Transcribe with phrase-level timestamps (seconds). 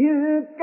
[0.00, 0.60] تلك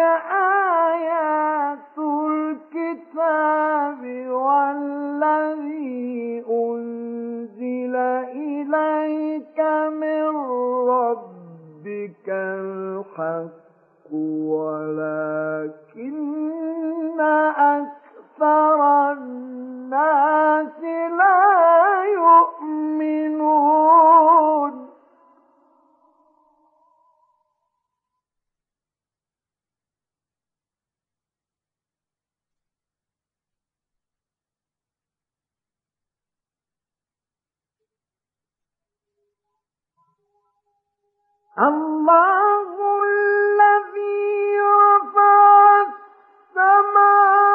[0.90, 7.96] آيات الكتاب والذي أنزل
[8.34, 9.60] إليك
[10.02, 10.27] من
[10.90, 14.13] ربك الحق
[15.34, 17.20] ولكن
[17.58, 18.80] أكثر
[19.12, 20.80] الناس
[21.18, 21.44] لا
[22.13, 23.58] يؤمنون.
[41.60, 47.46] الله الذي رفع السماوات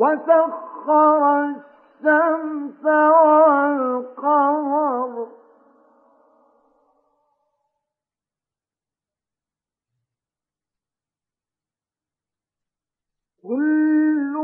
[0.00, 2.84] وسخر الشمس
[3.24, 4.60] والقمر.
[13.42, 14.34] كل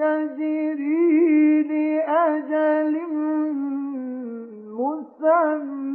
[0.00, 2.94] يجري لأجل
[4.78, 5.88] مسمى.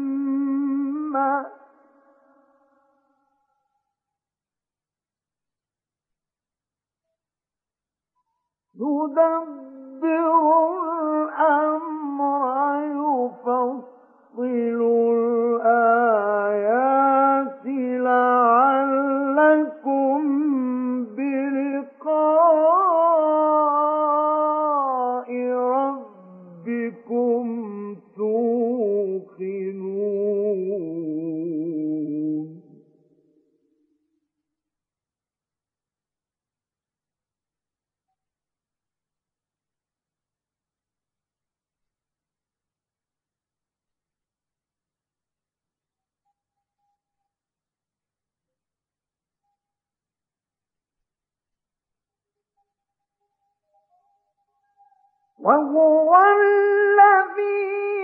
[8.84, 10.44] تدبر
[11.04, 12.44] الأمر
[12.84, 13.80] يفصل
[14.40, 16.13] الآيات
[55.44, 58.03] وهو الذي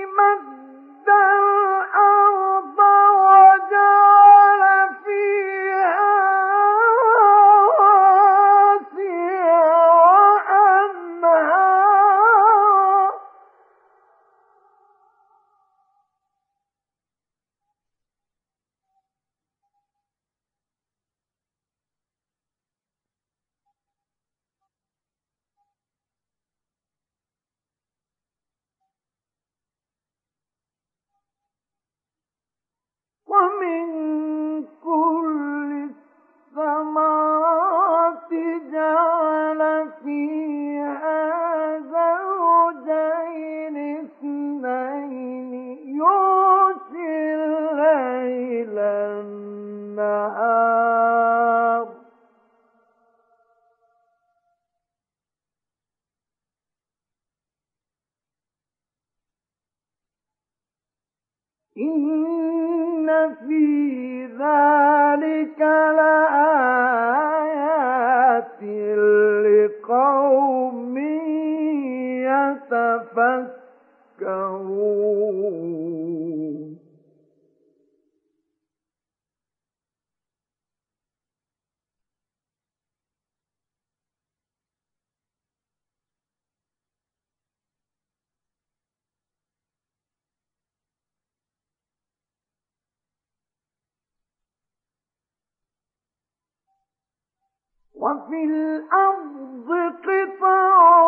[98.00, 99.70] وفي الأرض
[100.06, 101.08] قطع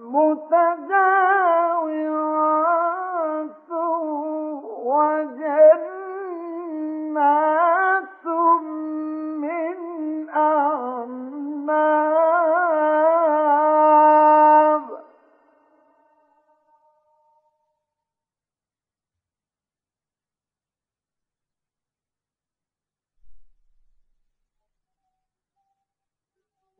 [0.00, 1.57] متجاورات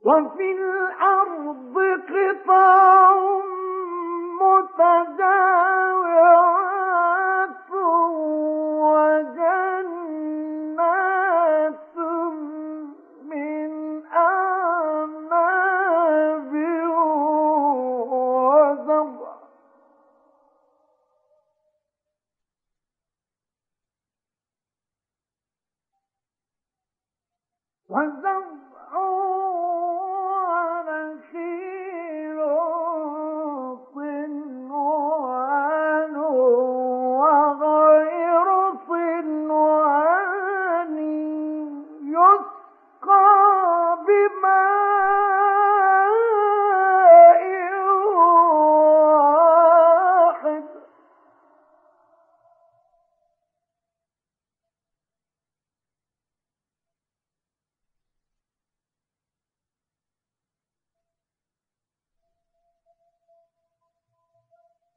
[0.08, 1.76] وفي الأرض
[2.08, 3.14] قطع
[4.40, 5.97] متجاورات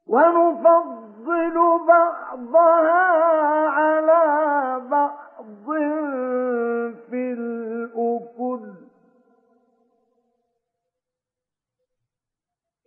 [0.07, 1.55] ونفضل
[1.87, 3.01] بعضها
[3.67, 4.23] على
[4.89, 5.65] بعض
[7.09, 8.71] في الأكل.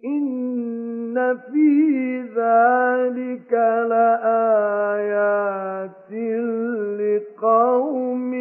[0.04, 3.52] إن في ذلك
[3.88, 5.14] لآيات
[7.00, 8.34] لقوم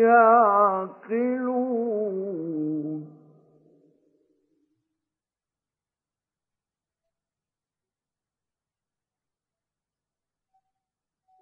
[0.00, 1.59] يعقلون.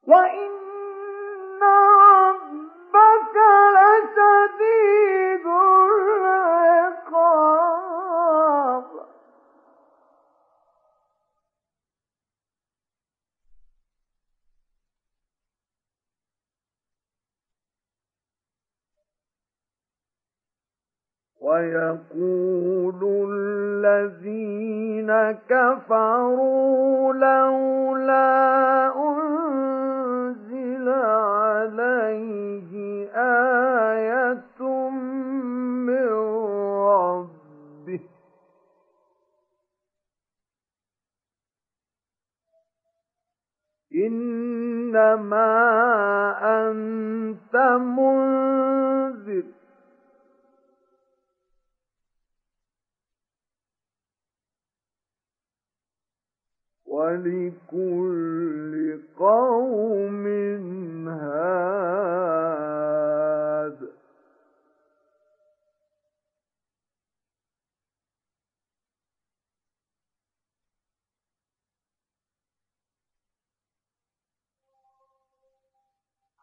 [0.06, 0.63] وإن
[21.54, 25.10] ويقول الذين
[25.48, 32.72] كفروا لولا أنزل عليه
[33.14, 34.60] آية
[35.86, 36.08] من
[36.90, 38.00] ربه.
[43.94, 45.54] إنما
[46.42, 49.53] أنت منذر.
[56.94, 58.74] ولكل
[59.18, 60.26] قوم
[61.08, 61.94] هاد.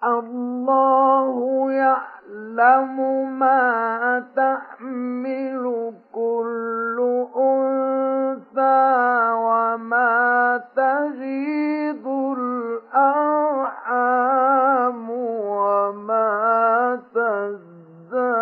[0.03, 2.95] الله يعلم
[3.39, 8.10] ما تحمل كل أنثى
[9.33, 10.57] وما
[12.93, 14.11] الأرحام
[15.09, 18.41] وما تزداد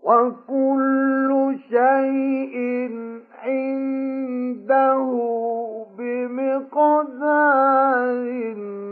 [0.00, 2.56] وكل شيء
[3.44, 5.35] عنده
[6.56, 8.26] بمقدار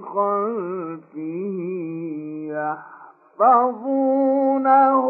[0.00, 1.18] خلفه
[3.40, 5.08] يحفظونه.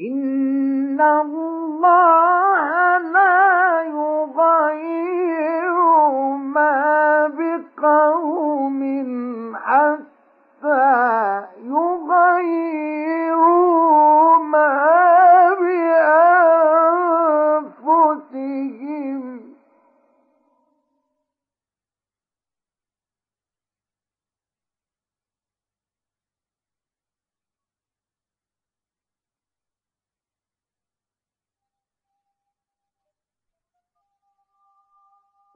[0.00, 0.37] إن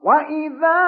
[0.03, 0.79] وإذا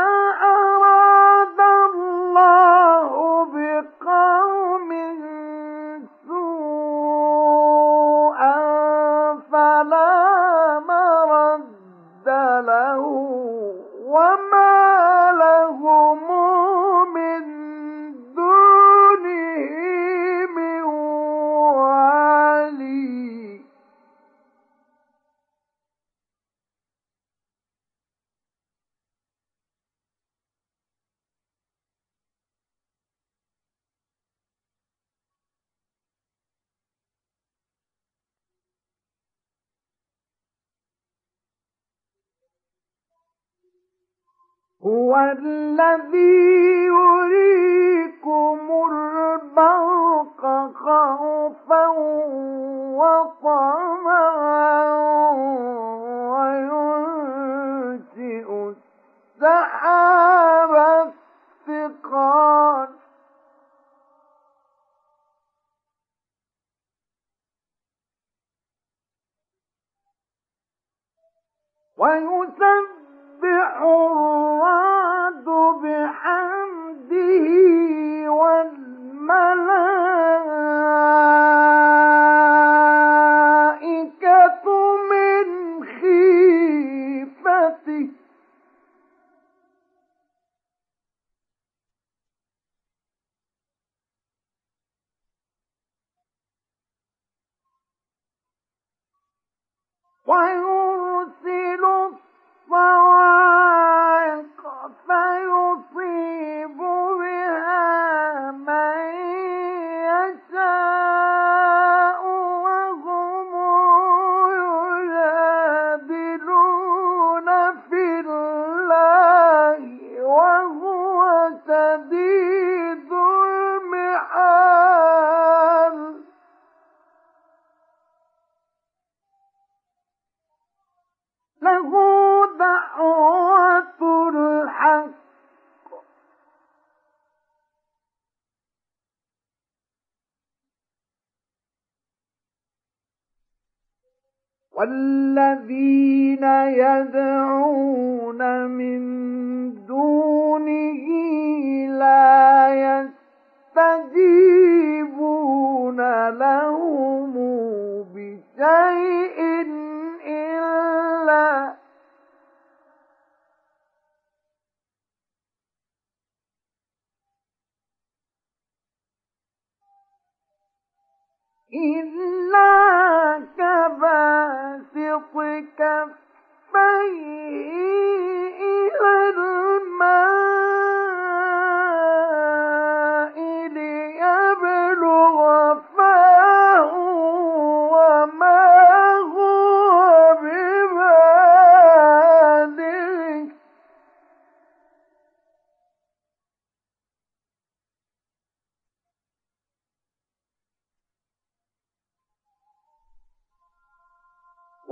[100.26, 100.85] Why,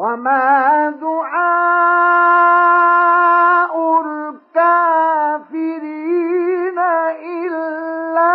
[0.03, 1.63] وما دعاء
[4.01, 5.59] الكافرين
[7.39, 8.33] إلا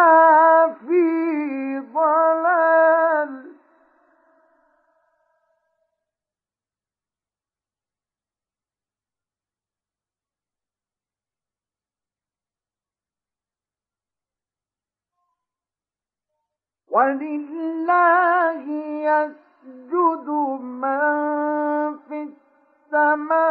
[0.87, 3.53] في ضلال
[16.99, 18.65] ولله
[19.05, 19.48] يسر
[23.27, 23.48] my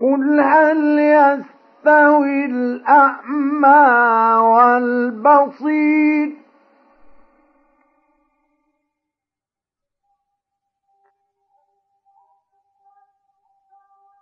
[0.00, 3.68] قل هل يستطيع يستوي الأعمى
[4.52, 6.36] والبصير.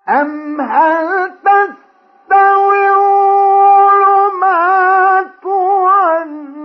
[0.08, 2.90] أم هل تستوي
[4.10, 4.64] الظلمات
[5.44, 6.57] والنور؟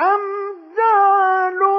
[0.00, 0.20] أم
[0.76, 1.75] جعلوا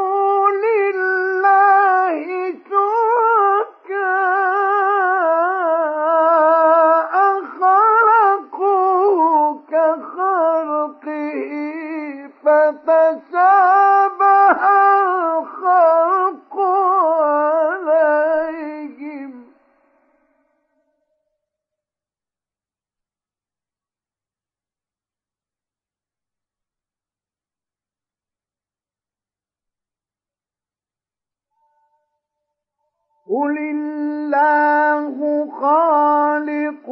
[33.29, 35.15] قل الله
[35.61, 36.87] خالق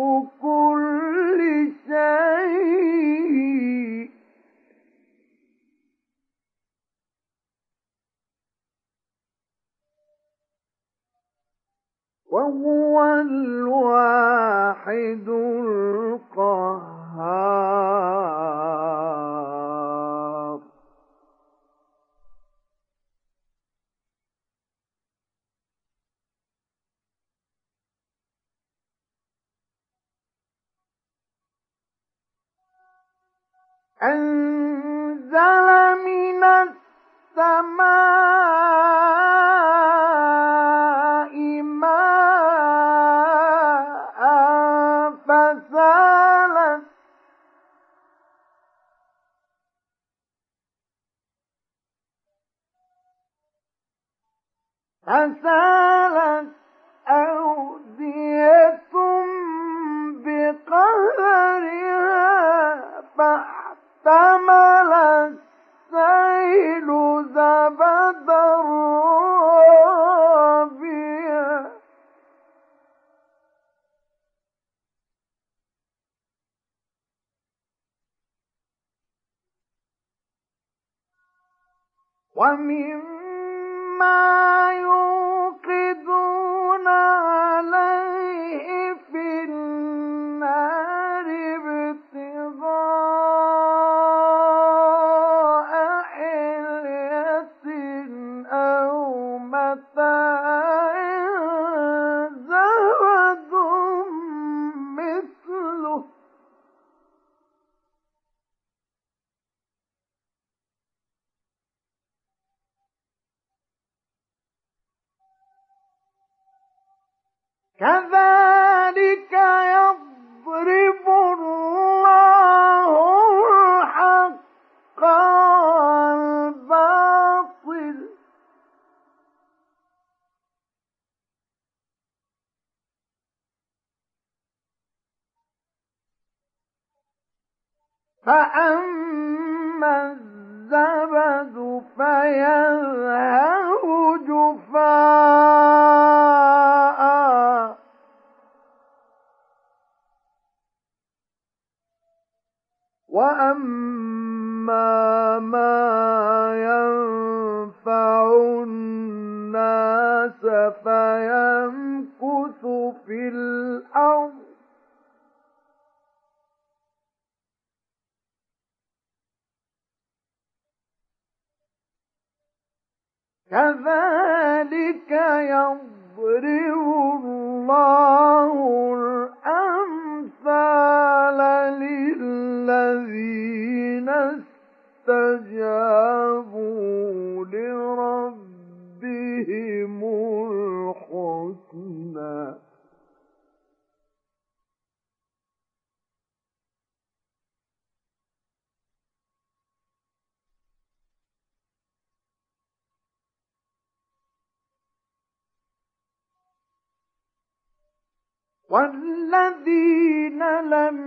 [208.75, 210.97] والذين لم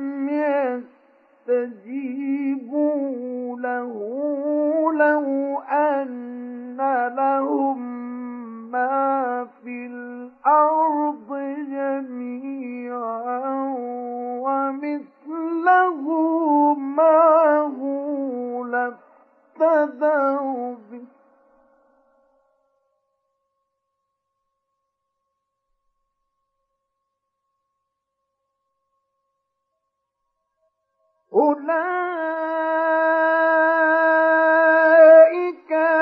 [2.29, 3.93] يستجيبوا له
[4.93, 6.77] لو أن
[7.17, 7.79] لهم
[8.71, 11.29] ما في الأرض
[11.71, 13.41] جميعا
[14.45, 16.05] ومثله
[16.75, 18.65] ما هو
[19.59, 20.75] لفتدوا
[31.39, 31.79] أولئك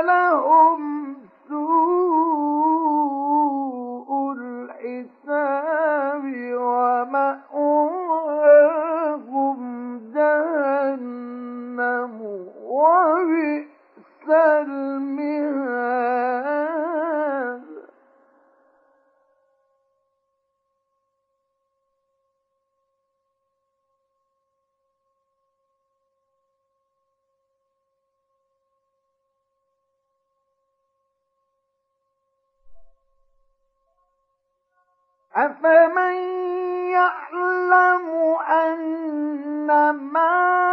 [0.07, 1.06] لهم
[35.77, 36.15] أفمن
[36.91, 38.09] يعلم
[38.51, 40.65] أن ما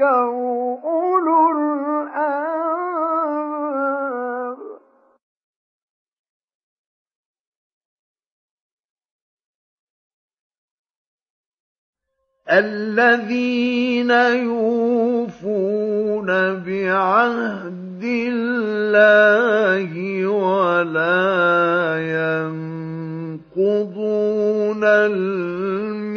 [0.00, 1.46] أولو
[12.50, 14.10] الذين
[14.50, 16.26] يوفون
[16.62, 19.90] بعهد الله
[20.26, 21.26] ولا
[23.56, 26.16] ينقضون الميثاق.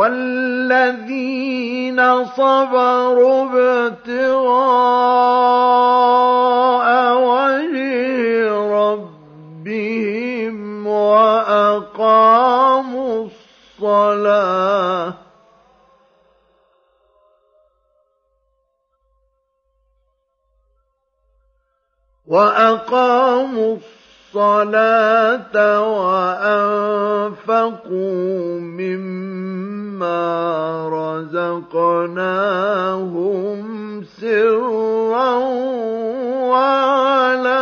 [0.00, 3.44] والذين صبروا
[3.88, 4.48] ابتغاء
[7.28, 8.48] وجه
[8.80, 12.06] ربهم وأقاموا
[13.26, 15.14] الصلاة
[22.26, 23.99] وأقاموا الصلاة
[27.38, 30.18] وأنفقوا مما
[30.88, 32.10] رزقناهم
[34.04, 35.34] سرا
[36.50, 37.60] وعلانية.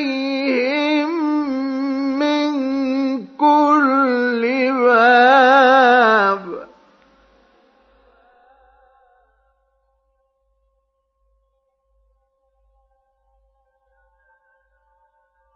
[2.18, 2.50] من
[3.36, 6.44] كل باب.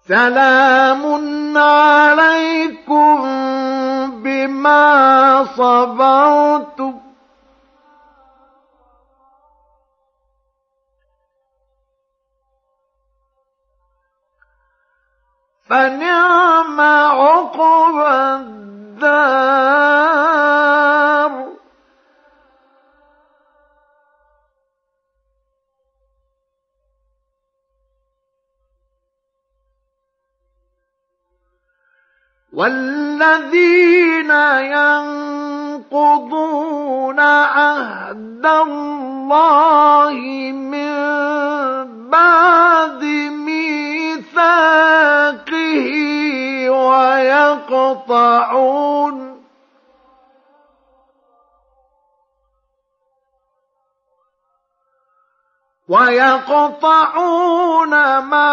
[0.09, 1.03] سلام
[1.59, 2.12] عليكم
[5.57, 7.01] صبرتم
[15.69, 19.62] فنعم عقبى الدار.
[32.53, 34.31] والذين
[35.91, 40.13] ينقضون عهد الله
[40.53, 40.93] من
[42.11, 43.03] بعد
[43.49, 44.41] ميثاقه
[46.71, 48.43] ويقطعون
[55.89, 58.53] ويقطعون ما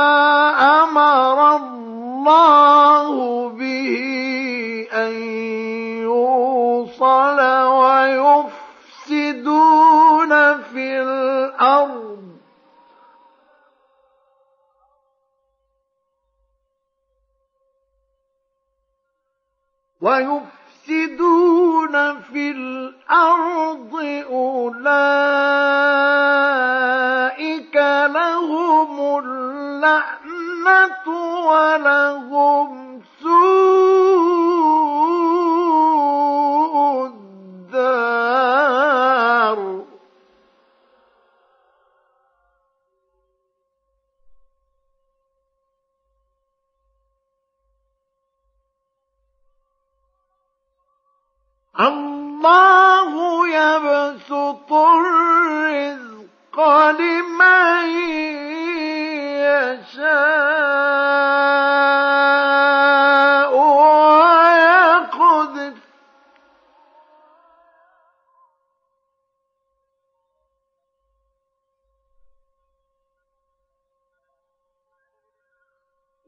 [0.84, 1.89] أمر الله
[2.28, 5.14] الله به أن
[6.04, 7.40] يوصل
[9.08, 12.20] ويفسدون في الأرض.
[20.90, 23.96] ويفسدون في الأرض
[24.32, 25.00] أولئك
[28.16, 30.19] لهم اللعنة
[31.50, 33.86] ولهم سوء
[37.06, 38.20] الدار.
[51.80, 53.12] الله
[53.48, 56.58] يبسط الرزق
[57.00, 57.50] لمن
[59.50, 61.10] يشاء
[64.10, 65.74] ويقدر.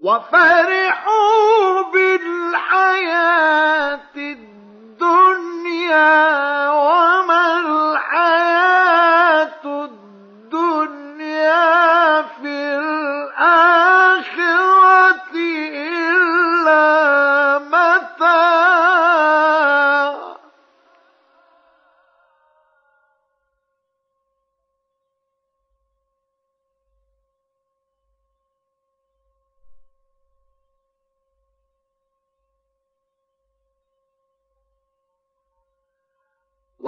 [0.02, 3.81] وفرحوا بالحياة.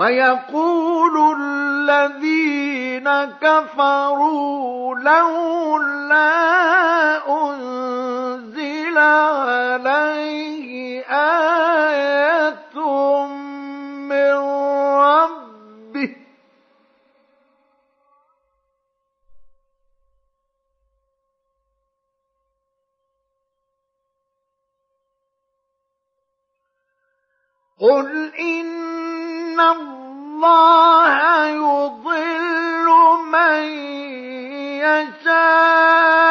[0.04, 3.08] ويقول الذين
[3.42, 6.34] كفروا لولا
[7.44, 10.74] أنزل عليه
[11.08, 12.76] آية
[14.12, 14.34] من
[15.00, 16.16] ربه.
[27.80, 29.92] قل إن الله
[31.47, 32.88] يضل
[33.32, 33.63] من
[34.84, 36.23] يشاء.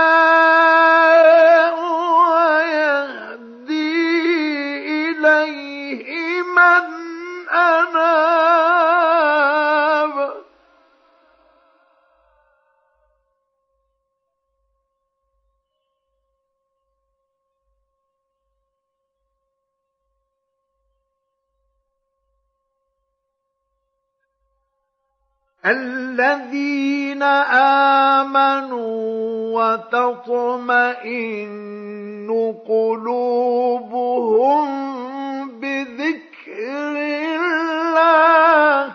[25.66, 27.22] الذين
[28.22, 31.50] آمنوا وتطمئن
[32.68, 34.66] قلوبهم
[35.60, 36.96] بذكر
[37.36, 38.92] الله.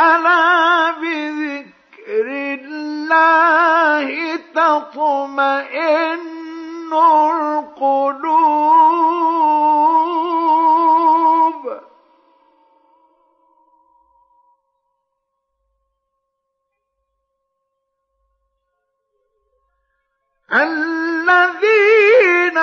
[0.00, 2.26] ألا بذكر
[2.64, 4.06] الله
[4.54, 6.41] تطمئن
[20.52, 22.58] الذين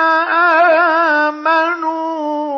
[1.26, 2.49] آمنوا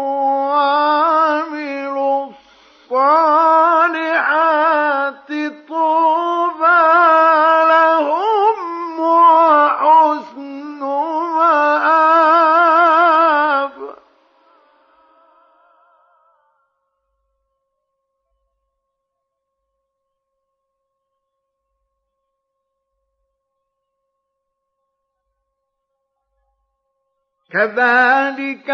[28.52, 28.70] كذلك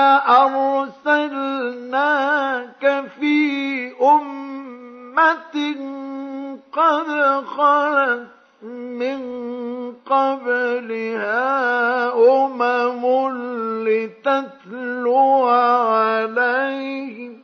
[1.47, 2.85] أرسلناك
[3.21, 5.57] في أمة
[6.73, 7.09] قد
[7.47, 8.29] خلت
[8.63, 9.21] من
[10.07, 11.39] قبلها
[12.45, 13.03] أمم
[13.89, 17.43] لتتلو عليهم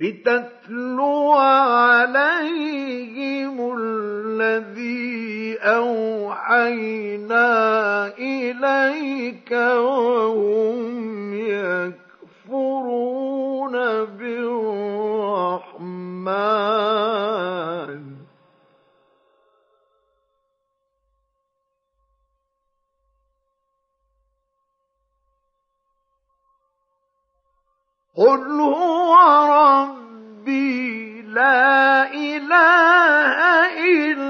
[0.00, 2.90] لتتلو عليهم
[4.40, 7.46] الذي أوحينا
[8.18, 11.34] إليك وهم
[12.48, 12.84] يكفرون
[14.04, 14.80] بالرحمن.
[28.16, 29.14] قل هو
[29.52, 33.40] ربي لا إله
[33.78, 34.29] إلا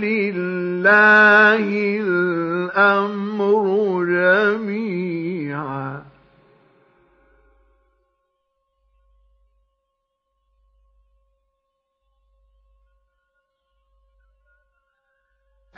[0.00, 1.68] لله
[2.00, 3.64] الأمر
[4.04, 5.26] جميعا.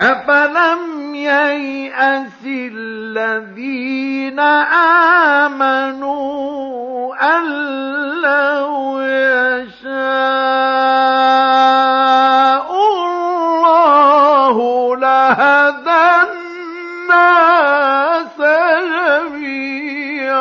[0.01, 4.41] أفلم ييأس الذين
[5.51, 6.19] آمنوا
[7.37, 7.45] أن
[8.23, 10.09] لو يشاء
[15.39, 16.07] لهدى
[17.07, 17.59] الناس
[19.31, 20.39] جميعا.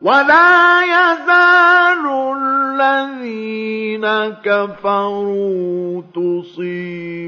[0.00, 2.04] ولا يزال
[2.36, 4.06] الذين
[4.44, 7.24] كفروا تصيبهم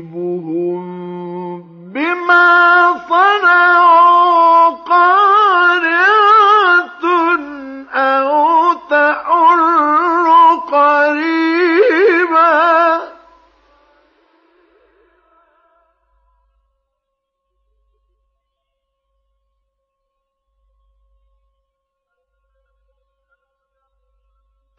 [1.97, 5.87] بما صنعوا قارعة
[7.95, 10.27] أو تحل
[10.73, 12.37] قريبا.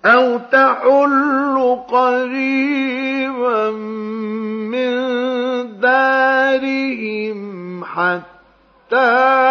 [0.06, 3.72] أو تحل قريبا
[4.72, 4.98] من
[5.80, 9.47] دارهم حتى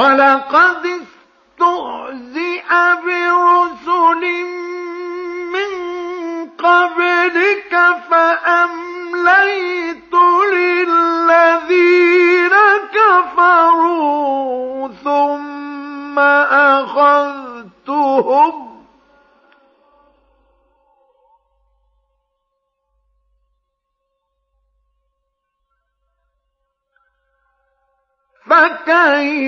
[0.00, 0.79] ولقد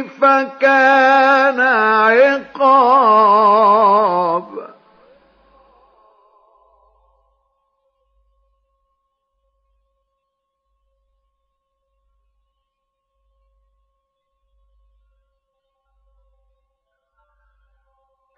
[0.03, 0.25] فكيف
[0.61, 3.03] كان عقاب؟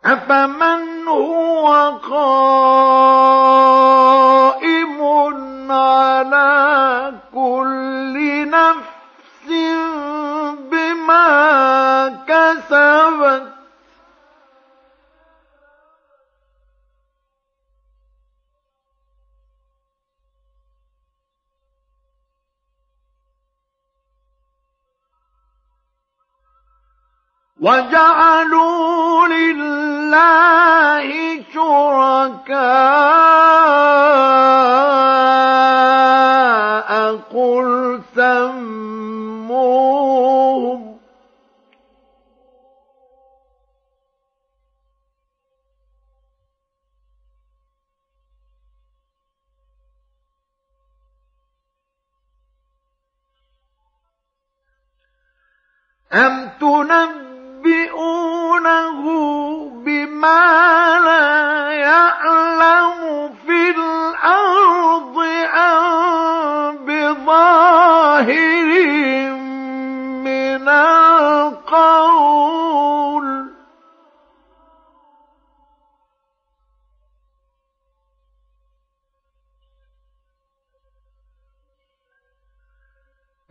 [0.04, 3.23] أفمن هو قائم
[12.70, 13.54] كسبت
[27.60, 31.08] وجعلوا لله
[31.54, 33.33] شركاء.
[56.14, 56.50] أم
[57.64, 59.00] تنبئونه
[59.84, 60.44] بما
[61.04, 62.94] لا يعلم
[63.46, 65.16] في الأرض
[65.54, 68.53] أم بظاهر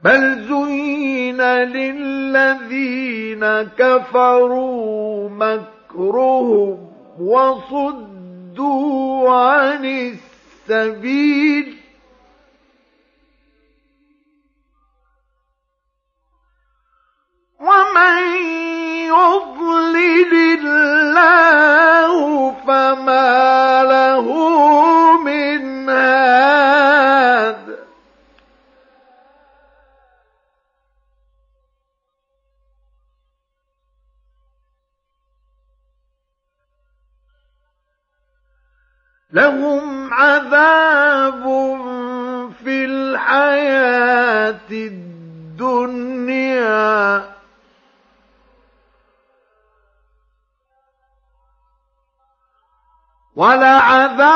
[0.04, 1.42] بل زين
[1.76, 3.44] للذين
[3.78, 8.74] كفروا مكرهم وصدوا
[9.30, 11.78] عن السبيل.
[17.60, 18.18] ومن
[19.08, 20.13] يضلل
[39.34, 41.44] لهم عذاب
[42.64, 46.04] في الحياة الدنيا.
[53.36, 54.33] ولعذاب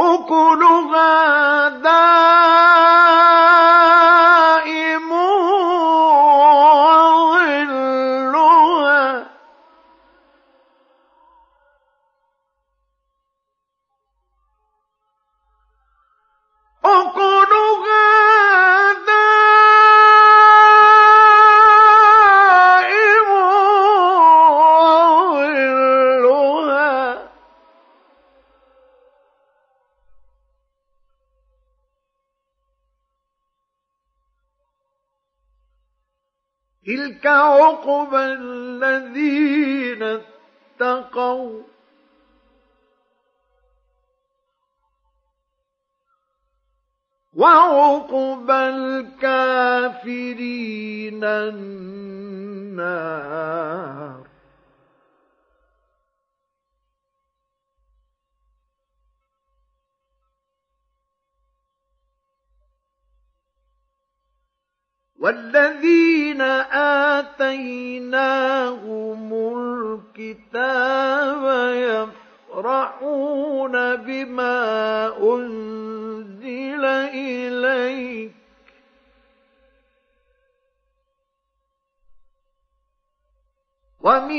[0.00, 2.79] أكلها دار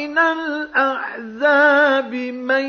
[0.01, 2.65] ومن الأحزاب من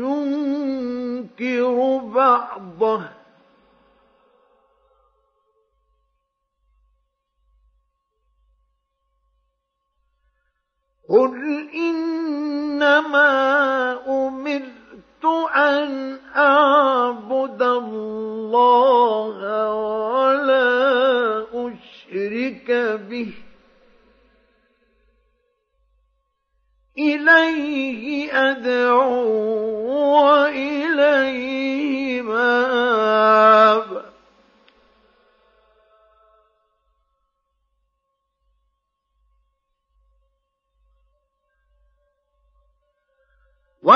[0.00, 3.00] ينكر بعضه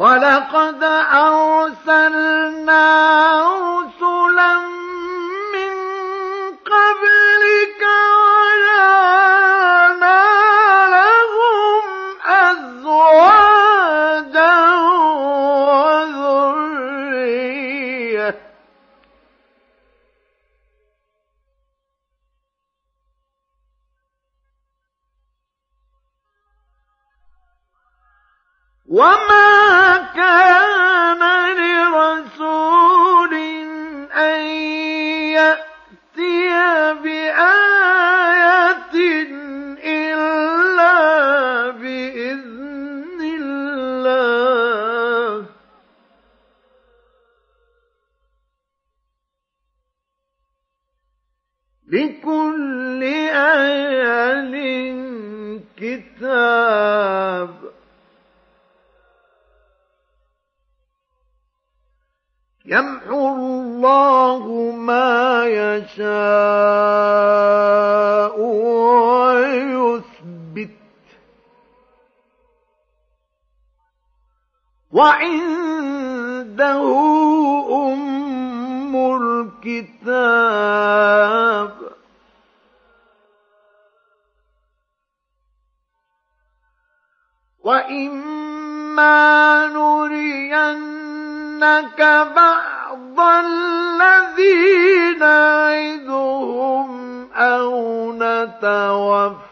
[0.00, 0.82] ولقد
[1.12, 2.80] أرسلنا
[94.40, 96.90] الَّذِي نَعِدُهُمْ
[97.32, 99.44] أَوْ نَتَوَفَّيَنَّكَ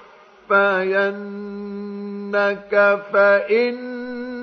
[3.13, 4.39] فَإِنَّمَا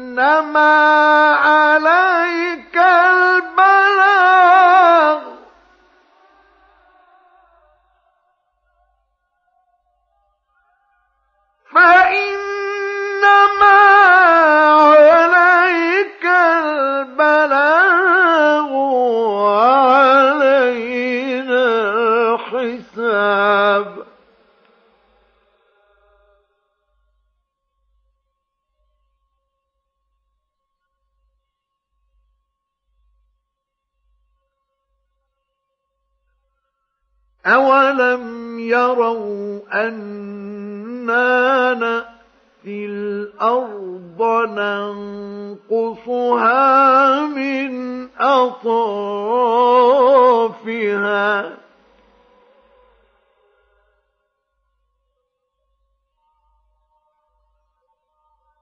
[1.36, 4.16] عَلَيْكَ الْبَلَاغُ.
[11.76, 12.25] فَإِنَّمَا
[37.46, 44.22] أَوَلَمْ يَرَوْا أَنَّا نَأْتِي الْأَرْضَ
[45.70, 46.62] نَنقُصُهَا
[47.26, 49.26] مِنْ أَطْرَافِهَا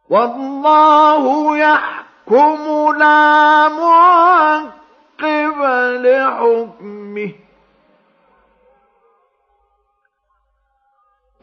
[0.10, 5.60] وَاللَّهُ يَحْكُمُ لَا مُعَقِّبَ
[6.06, 7.43] لِحُكْمِهِ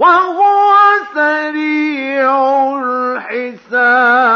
[0.01, 0.73] وهو
[1.15, 2.33] سريع
[3.29, 4.31] الحساب.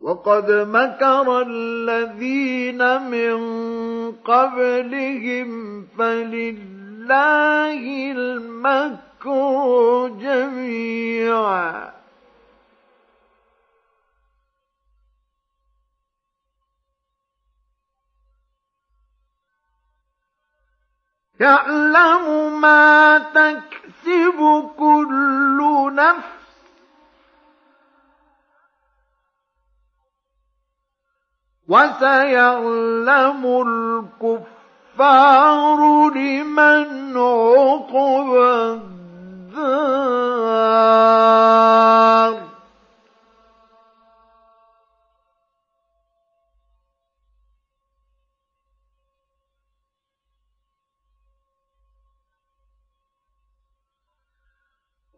[0.00, 3.40] وقد مكر الذين من
[4.12, 12.01] قبلهم فلله المكر جميعا.
[21.42, 24.38] يعلم ما تكسب
[24.78, 25.58] كل
[25.94, 26.42] نفس.
[31.68, 33.42] وسيعلم
[35.00, 35.80] الكفار
[36.14, 38.36] لمن عقب
[39.54, 39.92] الدار.